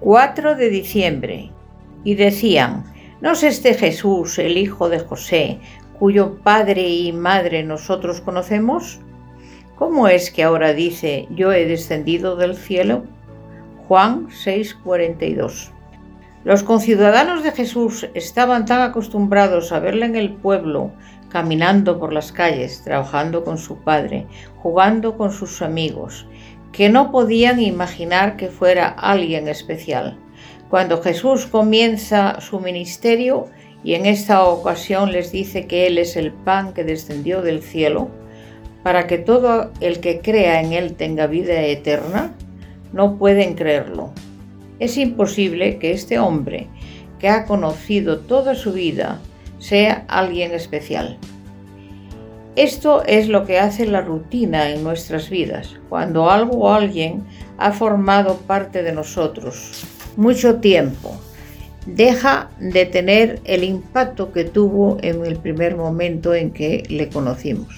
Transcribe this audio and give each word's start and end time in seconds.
4 0.00 0.54
de 0.54 0.70
diciembre. 0.70 1.50
Y 2.04 2.14
decían, 2.14 2.84
¿no 3.20 3.32
es 3.32 3.42
este 3.42 3.74
Jesús, 3.74 4.38
el 4.38 4.56
hijo 4.56 4.88
de 4.88 5.00
José, 5.00 5.58
cuyo 5.98 6.38
padre 6.42 6.88
y 6.88 7.12
madre 7.12 7.64
nosotros 7.64 8.20
conocemos? 8.20 9.00
¿Cómo 9.74 10.06
es 10.06 10.30
que 10.30 10.44
ahora 10.44 10.72
dice, 10.72 11.26
yo 11.30 11.52
he 11.52 11.66
descendido 11.66 12.36
del 12.36 12.54
cielo? 12.56 13.04
Juan 13.88 14.28
6:42. 14.28 15.72
Los 16.44 16.62
conciudadanos 16.62 17.42
de 17.42 17.50
Jesús 17.50 18.08
estaban 18.14 18.66
tan 18.66 18.82
acostumbrados 18.82 19.72
a 19.72 19.80
verle 19.80 20.06
en 20.06 20.14
el 20.14 20.32
pueblo, 20.32 20.92
caminando 21.28 21.98
por 21.98 22.12
las 22.12 22.30
calles, 22.30 22.82
trabajando 22.84 23.42
con 23.42 23.58
su 23.58 23.78
padre, 23.78 24.26
jugando 24.56 25.16
con 25.16 25.32
sus 25.32 25.60
amigos, 25.60 26.26
que 26.72 26.88
no 26.88 27.10
podían 27.10 27.60
imaginar 27.60 28.36
que 28.36 28.48
fuera 28.48 28.88
alguien 28.88 29.48
especial. 29.48 30.18
Cuando 30.68 31.02
Jesús 31.02 31.46
comienza 31.46 32.40
su 32.40 32.60
ministerio 32.60 33.46
y 33.82 33.94
en 33.94 34.06
esta 34.06 34.44
ocasión 34.44 35.12
les 35.12 35.32
dice 35.32 35.66
que 35.66 35.86
Él 35.86 35.98
es 35.98 36.16
el 36.16 36.32
pan 36.32 36.74
que 36.74 36.84
descendió 36.84 37.42
del 37.42 37.62
cielo, 37.62 38.08
para 38.82 39.06
que 39.06 39.18
todo 39.18 39.72
el 39.80 40.00
que 40.00 40.20
crea 40.20 40.60
en 40.60 40.72
Él 40.72 40.94
tenga 40.94 41.26
vida 41.26 41.60
eterna, 41.62 42.34
no 42.92 43.18
pueden 43.18 43.54
creerlo. 43.54 44.12
Es 44.78 44.96
imposible 44.96 45.78
que 45.78 45.92
este 45.92 46.18
hombre, 46.18 46.68
que 47.18 47.28
ha 47.28 47.44
conocido 47.46 48.20
toda 48.20 48.54
su 48.54 48.72
vida, 48.72 49.20
sea 49.58 50.04
alguien 50.08 50.52
especial. 50.52 51.18
Esto 52.58 53.04
es 53.04 53.28
lo 53.28 53.46
que 53.46 53.60
hace 53.60 53.86
la 53.86 54.00
rutina 54.00 54.70
en 54.70 54.82
nuestras 54.82 55.30
vidas, 55.30 55.76
cuando 55.88 56.28
algo 56.28 56.58
o 56.58 56.72
alguien 56.74 57.22
ha 57.56 57.70
formado 57.70 58.38
parte 58.38 58.82
de 58.82 58.90
nosotros 58.90 59.84
mucho 60.16 60.56
tiempo, 60.56 61.16
deja 61.86 62.50
de 62.58 62.84
tener 62.84 63.40
el 63.44 63.62
impacto 63.62 64.32
que 64.32 64.42
tuvo 64.42 64.98
en 65.02 65.24
el 65.24 65.36
primer 65.36 65.76
momento 65.76 66.34
en 66.34 66.50
que 66.50 66.82
le 66.88 67.08
conocimos. 67.08 67.72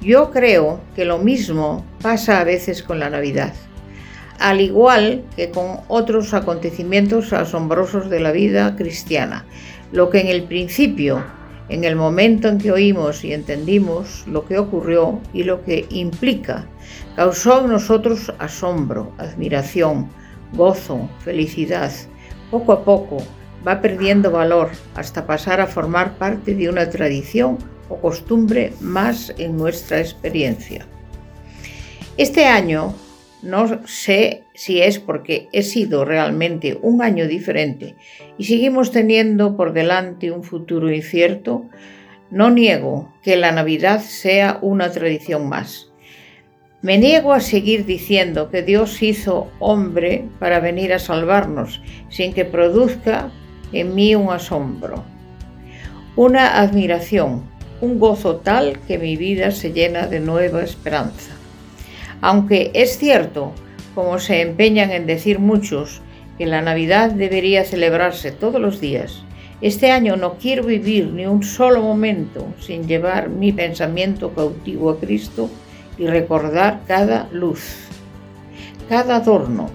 Yo 0.00 0.32
creo 0.32 0.80
que 0.96 1.04
lo 1.04 1.18
mismo 1.18 1.84
pasa 2.02 2.40
a 2.40 2.44
veces 2.44 2.82
con 2.82 2.98
la 2.98 3.10
Navidad 3.10 3.54
al 4.40 4.60
igual 4.60 5.22
que 5.36 5.50
con 5.50 5.78
otros 5.86 6.34
acontecimientos 6.34 7.32
asombrosos 7.32 8.10
de 8.10 8.18
la 8.18 8.32
vida 8.32 8.74
cristiana. 8.74 9.44
Lo 9.92 10.10
que 10.10 10.20
en 10.20 10.26
el 10.26 10.42
principio, 10.42 11.22
en 11.68 11.84
el 11.84 11.96
momento 11.96 12.48
en 12.48 12.58
que 12.58 12.72
oímos 12.72 13.24
y 13.24 13.32
entendimos 13.32 14.24
lo 14.26 14.44
que 14.44 14.58
ocurrió 14.58 15.20
y 15.32 15.44
lo 15.44 15.62
que 15.64 15.86
implica, 15.90 16.66
causó 17.16 17.60
en 17.60 17.70
nosotros 17.70 18.32
asombro, 18.38 19.12
admiración, 19.18 20.08
gozo, 20.52 21.08
felicidad. 21.24 21.90
Poco 22.50 22.72
a 22.72 22.84
poco 22.84 23.18
va 23.66 23.80
perdiendo 23.80 24.30
valor 24.30 24.70
hasta 24.94 25.26
pasar 25.26 25.60
a 25.60 25.66
formar 25.66 26.18
parte 26.18 26.54
de 26.54 26.68
una 26.68 26.88
tradición 26.90 27.58
o 27.88 27.96
costumbre 27.96 28.72
más 28.80 29.32
en 29.38 29.56
nuestra 29.56 30.00
experiencia. 30.00 30.86
Este 32.16 32.44
año 32.44 32.94
no 33.44 33.86
sé 33.86 34.44
si 34.54 34.80
es 34.80 34.98
porque 34.98 35.48
he 35.52 35.62
sido 35.62 36.04
realmente 36.04 36.78
un 36.80 37.02
año 37.02 37.28
diferente 37.28 37.94
y 38.38 38.44
seguimos 38.44 38.90
teniendo 38.90 39.56
por 39.56 39.74
delante 39.74 40.30
un 40.30 40.42
futuro 40.42 40.90
incierto. 40.90 41.66
No 42.30 42.50
niego 42.50 43.12
que 43.22 43.36
la 43.36 43.52
Navidad 43.52 44.00
sea 44.00 44.58
una 44.62 44.90
tradición 44.90 45.48
más. 45.48 45.92
Me 46.80 46.98
niego 46.98 47.32
a 47.32 47.40
seguir 47.40 47.84
diciendo 47.84 48.50
que 48.50 48.62
Dios 48.62 49.02
hizo 49.02 49.50
hombre 49.58 50.24
para 50.38 50.58
venir 50.60 50.92
a 50.92 50.98
salvarnos 50.98 51.82
sin 52.08 52.32
que 52.32 52.44
produzca 52.44 53.30
en 53.72 53.94
mí 53.94 54.14
un 54.14 54.32
asombro, 54.32 55.04
una 56.16 56.60
admiración, 56.60 57.44
un 57.80 57.98
gozo 57.98 58.36
tal 58.36 58.78
que 58.86 58.98
mi 58.98 59.16
vida 59.16 59.50
se 59.50 59.72
llena 59.72 60.06
de 60.06 60.20
nueva 60.20 60.62
esperanza. 60.62 61.32
Aunque 62.24 62.70
es 62.72 62.96
cierto, 62.96 63.52
como 63.94 64.18
se 64.18 64.40
empeñan 64.40 64.92
en 64.92 65.06
decir 65.06 65.40
muchos, 65.40 66.00
que 66.38 66.46
la 66.46 66.62
Navidad 66.62 67.10
debería 67.10 67.64
celebrarse 67.64 68.32
todos 68.32 68.62
los 68.62 68.80
días, 68.80 69.22
este 69.60 69.90
año 69.90 70.16
no 70.16 70.38
quiero 70.38 70.64
vivir 70.64 71.08
ni 71.08 71.26
un 71.26 71.42
solo 71.42 71.82
momento 71.82 72.46
sin 72.58 72.88
llevar 72.88 73.28
mi 73.28 73.52
pensamiento 73.52 74.30
cautivo 74.30 74.88
a 74.88 74.98
Cristo 74.98 75.50
y 75.98 76.06
recordar 76.06 76.80
cada 76.86 77.28
luz, 77.30 77.60
cada 78.88 79.16
adorno, 79.16 79.68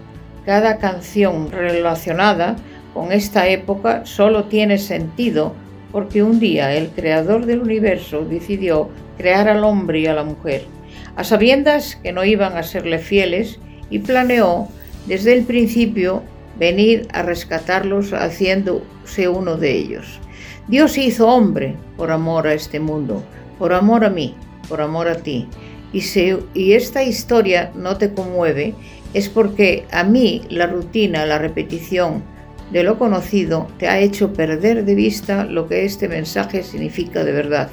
cada 0.43 0.79
canción 0.79 1.51
relacionada 1.51 2.55
con 2.95 3.11
esta 3.11 3.47
época 3.47 4.07
solo 4.07 4.45
tiene 4.45 4.79
sentido 4.79 5.53
porque 5.91 6.23
un 6.23 6.39
día 6.39 6.75
el 6.75 6.89
creador 6.89 7.45
del 7.45 7.61
universo 7.61 8.25
decidió 8.25 8.89
crear 9.19 9.47
al 9.47 9.63
hombre 9.63 9.99
y 9.99 10.07
a 10.07 10.15
la 10.15 10.23
mujer 10.23 10.78
a 11.19 11.25
sabiendas 11.25 11.97
que 12.01 12.13
no 12.13 12.23
iban 12.23 12.55
a 12.55 12.63
serle 12.63 12.97
fieles, 12.97 13.59
y 13.89 13.99
planeó 13.99 14.69
desde 15.05 15.33
el 15.33 15.43
principio 15.43 16.23
venir 16.57 17.09
a 17.11 17.23
rescatarlos 17.23 18.13
haciéndose 18.13 19.27
uno 19.27 19.57
de 19.57 19.69
ellos. 19.69 20.21
Dios 20.69 20.97
hizo 20.97 21.27
hombre 21.27 21.75
por 21.97 22.11
amor 22.11 22.47
a 22.47 22.53
este 22.53 22.79
mundo, 22.79 23.21
por 23.57 23.73
amor 23.73 24.05
a 24.05 24.09
mí, 24.09 24.33
por 24.69 24.79
amor 24.79 25.09
a 25.09 25.15
ti. 25.15 25.45
Y 25.91 25.99
si 25.99 26.37
y 26.53 26.71
esta 26.71 27.03
historia 27.03 27.73
no 27.75 27.97
te 27.97 28.13
conmueve, 28.13 28.73
es 29.13 29.27
porque 29.27 29.85
a 29.91 30.05
mí 30.05 30.43
la 30.47 30.67
rutina, 30.67 31.25
la 31.25 31.37
repetición 31.37 32.23
de 32.71 32.83
lo 32.83 32.97
conocido 32.97 33.67
te 33.77 33.89
ha 33.89 33.99
hecho 33.99 34.31
perder 34.31 34.85
de 34.85 34.95
vista 34.95 35.43
lo 35.43 35.67
que 35.67 35.83
este 35.83 36.07
mensaje 36.07 36.63
significa 36.63 37.25
de 37.25 37.33
verdad. 37.33 37.69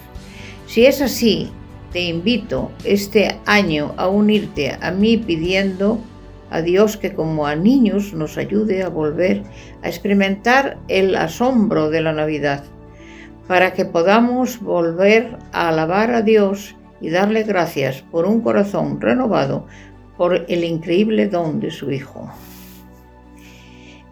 Si 0.67 0.85
es 0.85 1.01
así, 1.01 1.53
te 1.93 2.03
invito 2.03 2.71
este 2.85 3.37
año 3.47 3.95
a 3.97 4.09
unirte 4.09 4.77
a 4.81 4.91
mí 4.91 5.17
pidiendo 5.17 6.01
a 6.51 6.63
Dios 6.63 6.97
que 6.97 7.15
como 7.15 7.47
a 7.47 7.57
niños 7.57 8.13
nos 8.15 8.39
ayude 8.39 8.83
a 8.83 8.89
volver 8.89 9.43
a 9.83 9.89
experimentar 9.89 10.79
el 10.89 11.17
asombro 11.17 11.91
de 11.91 12.01
la 12.01 12.13
Navidad, 12.13 12.65
para 13.49 13.73
que 13.73 13.85
podamos 13.85 14.61
volver 14.61 15.37
a 15.53 15.69
alabar 15.69 16.11
a 16.13 16.23
Dios 16.23 16.77
y 17.01 17.11
darle 17.11 17.43
gracias 17.43 18.03
por 18.03 18.27
un 18.27 18.41
corazón 18.41 19.01
renovado 19.01 19.67
por 20.17 20.47
el 20.49 20.65
increíble 20.65 21.29
don 21.29 21.61
de 21.61 21.71
su 21.71 21.91
Hijo. 21.91 22.31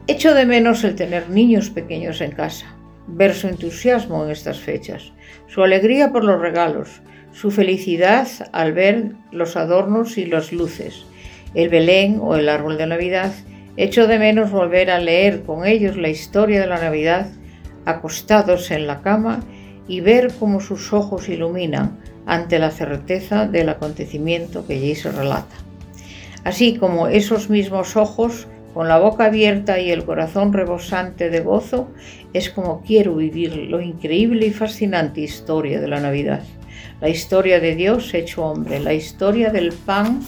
Echo 0.06 0.35
de 0.35 0.44
menos 0.44 0.85
el 0.85 0.94
tener 0.97 1.31
niños 1.31 1.71
pequeños 1.71 2.21
en 2.21 2.32
casa, 2.32 2.76
ver 3.06 3.35
su 3.35 3.49
entusiasmo 3.49 4.25
en 4.25 4.31
estas 4.31 4.59
fechas, 4.59 5.12
su 5.47 5.62
alegría 5.62 6.12
por 6.12 6.25
los 6.25 6.41
regalos, 6.41 7.00
su 7.35 7.51
felicidad 7.51 8.29
al 8.53 8.73
ver 8.73 9.13
los 9.33 9.57
adornos 9.57 10.19
y 10.19 10.25
las 10.25 10.53
luces, 10.53 11.05
el 11.55 11.69
Belén 11.69 12.21
o 12.23 12.37
el 12.37 12.49
árbol 12.49 12.79
de 12.79 12.87
Navidad. 12.87 13.33
Echo 13.77 14.07
de 14.07 14.21
menos 14.21 14.53
volver 14.53 14.89
a 14.91 15.01
leer 15.01 15.43
con 15.43 15.67
ellos 15.67 15.97
la 15.97 16.09
historia 16.09 16.61
de 16.61 16.69
la 16.69 16.79
Navidad, 16.79 17.27
acostados 17.85 18.71
en 18.71 18.87
la 18.87 19.03
cama 19.03 19.41
y 19.89 20.01
ver 20.01 20.33
cómo 20.39 20.61
sus 20.61 20.93
ojos 20.93 21.29
iluminan 21.29 21.99
ante 22.25 22.61
la 22.61 22.71
certeza 22.71 23.49
del 23.49 23.69
acontecimiento 23.69 24.65
que 24.65 24.75
allí 24.75 24.95
se 24.95 25.11
relata. 25.11 25.57
Así 26.45 26.77
como 26.77 27.09
esos 27.09 27.51
mismos 27.51 27.97
ojos, 27.97 28.47
con 28.75 28.87
la 28.89 28.99
boca 28.99 29.27
abierta 29.27 29.81
y 29.81 29.91
el 29.91 30.05
corazón 30.05 30.53
rebosante 30.53 31.31
de 31.31 31.41
gozo, 31.41 31.89
es 32.33 32.51
como 32.51 32.83
quiero 32.83 33.17
vivir 33.17 33.57
lo 33.57 33.81
increíble 33.81 34.47
y 34.47 34.51
fascinante 34.53 35.21
historia 35.21 35.81
de 35.81 35.89
la 35.89 36.01
Navidad 36.01 36.43
la 37.01 37.09
historia 37.09 37.61
de 37.61 37.75
Dios 37.75 38.15
hecho 38.15 38.45
hombre, 38.45 38.81
la 38.81 38.95
historia 38.95 39.51
del 39.51 39.73
pan 39.73 40.21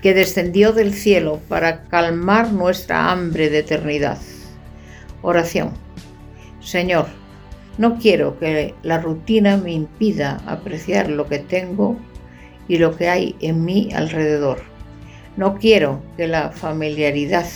que 0.00 0.14
descendió 0.14 0.72
del 0.72 0.92
cielo 0.92 1.40
para 1.48 1.84
calmar 1.84 2.52
nuestra 2.52 3.10
hambre 3.10 3.48
de 3.50 3.60
eternidad. 3.60 4.18
Oración. 5.22 5.72
Señor, 6.60 7.06
no 7.78 7.98
quiero 7.98 8.38
que 8.38 8.74
la 8.82 9.00
rutina 9.00 9.56
me 9.56 9.72
impida 9.72 10.42
apreciar 10.46 11.08
lo 11.08 11.26
que 11.26 11.38
tengo 11.38 11.96
y 12.68 12.78
lo 12.78 12.96
que 12.96 13.08
hay 13.08 13.36
en 13.40 13.64
mí 13.64 13.90
alrededor. 13.94 14.62
No 15.36 15.56
quiero 15.56 16.02
que 16.16 16.28
la 16.28 16.50
familiaridad 16.50 17.46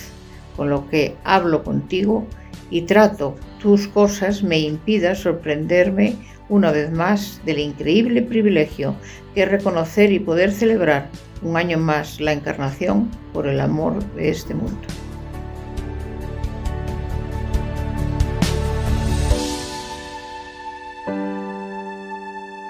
con 0.57 0.71
lo 0.71 0.89
que 0.89 1.15
hablo 1.23 1.63
contigo 1.63 2.27
y 2.71 2.83
trato 2.83 3.37
tus 3.61 3.89
cosas 3.89 4.43
me 4.43 4.59
impida 4.59 5.15
sorprenderme 5.15 6.17
una 6.49 6.73
vez 6.73 6.91
más 6.91 7.41
del 7.45 7.59
increíble 7.59 8.23
privilegio 8.23 8.95
que 9.35 9.43
es 9.43 9.51
reconocer 9.51 10.13
y 10.13 10.19
poder 10.19 10.53
celebrar 10.53 11.09
un 11.43 11.57
año 11.57 11.79
más 11.79 12.21
la 12.21 12.33
encarnación 12.33 13.11
por 13.33 13.47
el 13.47 13.61
amor 13.61 14.03
de 14.15 14.31
este 14.31 14.55
mundo. 14.55 14.81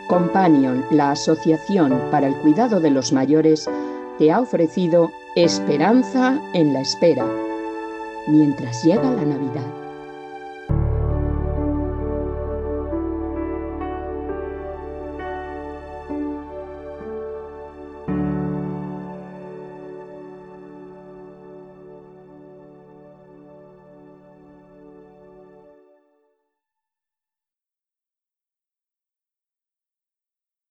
Companion, 0.09 0.85
la 0.91 1.11
Asociación 1.11 2.01
para 2.11 2.29
el 2.29 2.35
Cuidado 2.37 2.81
de 2.81 2.91
los 2.91 3.13
Mayores, 3.13 3.69
te 4.19 4.33
ha 4.33 4.41
ofrecido 4.41 5.13
Esperanza 5.37 6.41
en 6.55 6.73
la 6.73 6.81
Espera, 6.81 7.27
mientras 8.27 8.83
llega 8.85 9.03
la 9.03 9.25
Navidad. 9.25 9.88